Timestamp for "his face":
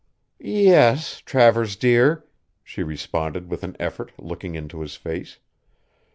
4.81-5.37